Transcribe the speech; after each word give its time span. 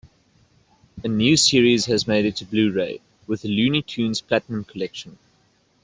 A 1.03 1.07
new 1.07 1.37
series 1.37 1.85
has 1.85 2.07
made 2.07 2.25
it 2.25 2.35
to 2.37 2.45
Blu-ray 2.45 3.01
with 3.27 3.43
the 3.43 3.49
Looney 3.49 3.83
Tunes 3.83 4.19
Platinum 4.19 4.63
Collection. 4.63 5.19